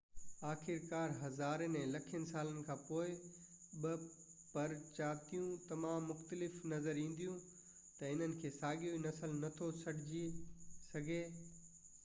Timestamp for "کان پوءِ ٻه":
2.69-3.93